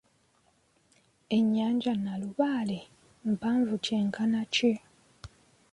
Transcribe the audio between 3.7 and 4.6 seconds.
kyenkana